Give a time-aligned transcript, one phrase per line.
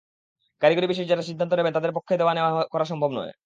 [0.61, 3.31] কারিগরি বিষয়ে যাঁরা সিদ্ধান্ত নেবেন, তাঁদের পক্ষে দেওয়া-নেওয়া করা সম্ভব নয়।